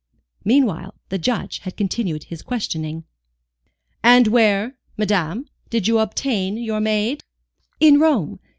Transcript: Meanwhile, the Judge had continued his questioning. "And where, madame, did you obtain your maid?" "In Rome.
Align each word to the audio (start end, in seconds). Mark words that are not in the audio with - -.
Meanwhile, 0.43 0.95
the 1.09 1.19
Judge 1.19 1.59
had 1.59 1.77
continued 1.77 2.23
his 2.23 2.41
questioning. 2.41 3.03
"And 4.01 4.25
where, 4.29 4.79
madame, 4.97 5.45
did 5.69 5.87
you 5.87 5.99
obtain 5.99 6.57
your 6.57 6.79
maid?" 6.81 7.23
"In 7.79 7.99
Rome. 7.99 8.39